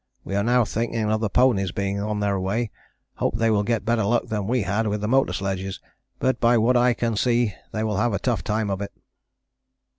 [0.23, 2.71] We are now thinking of the ponies being on their way,
[3.17, 5.79] hope they will get better luck than we had with the motor sledges,
[6.17, 8.91] but by what I can see they will have a tough time of it.